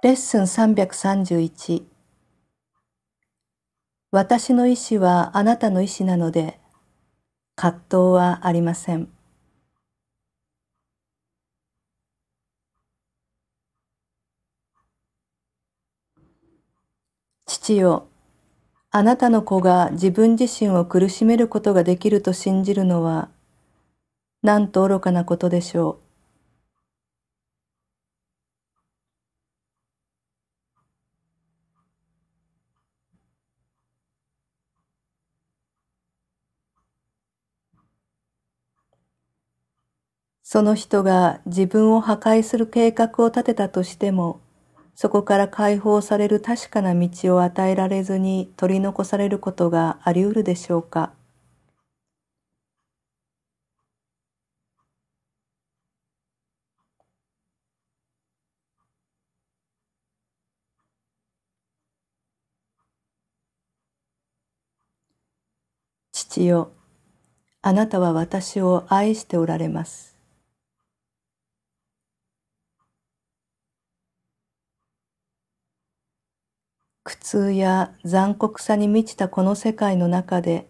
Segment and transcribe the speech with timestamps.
[0.00, 1.82] レッスン331
[4.12, 6.60] 私の意志はあなたの意志なので
[7.56, 9.08] 葛藤はありません。
[17.46, 18.06] 父よ、
[18.92, 23.30] あなたの子が自分自身を苦しめることができると信じるのは、
[24.42, 26.07] なんと愚かなことでしょう。
[40.50, 44.40] その人が自分を破壊する計画を立てたとしても、
[44.94, 51.12] そこから解放される確かな道を与えられずに取り残されることがあり得るでしょうか。
[66.12, 66.72] 父よ、
[67.62, 70.17] あなたは私を愛しておられます。
[77.08, 80.68] 苦痛や残酷さに満ちたこの世界の中で、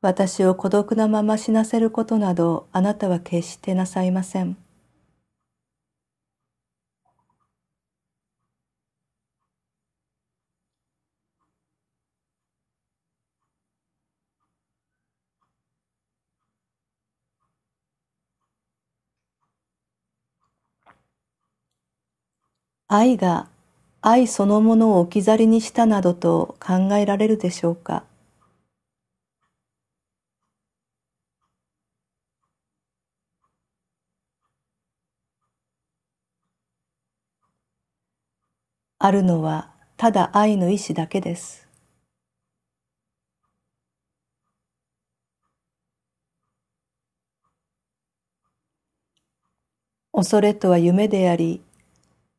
[0.00, 4.56] 私を孤独なまま死なせることなどあなたは決してなさいません。
[22.88, 23.50] 愛が
[24.00, 28.04] 愛そのものを置き去りにしたなどと考えられるでしょうか？
[39.00, 41.66] あるのはただ愛の意志だけです。
[50.12, 51.62] 恐れとは夢であり、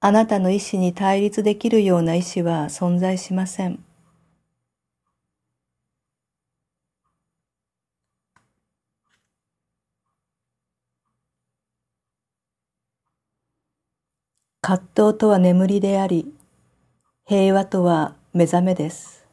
[0.02, 3.84] あなたの意志に対立できるような意志は存在しません。
[14.62, 14.78] 葛
[15.10, 16.34] 藤とは眠りであり、
[17.26, 19.26] 平和とは目覚めです。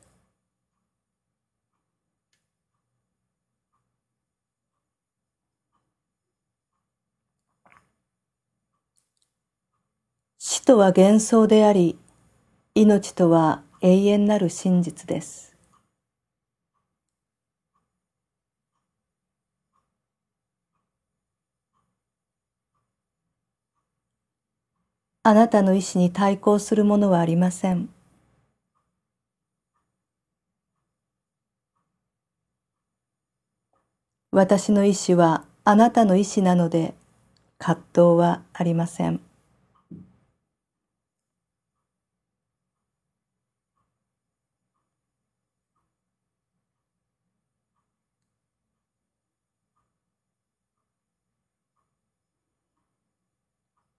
[10.39, 11.97] 死とは幻想であり、
[12.75, 15.55] 命とは永遠なる真実です。
[25.23, 27.89] あなたの意志に対抗するものはありません。
[34.33, 36.95] 私の意志はあなたの意志なので
[37.59, 39.21] 葛藤はありません。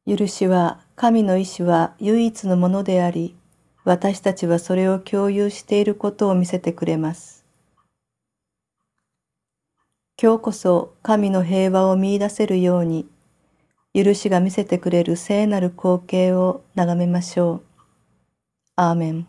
[0.08, 3.36] 許しは神の意志は唯一のものであり、
[3.84, 7.46] 私たちはそれを共有していることを見せてくれます。
[10.22, 13.06] 今日こそ神の平和を見いだせるように、
[13.94, 17.62] 許しが見せてくれる聖なる光景を眺めましょう。
[18.78, 19.28] アーメン。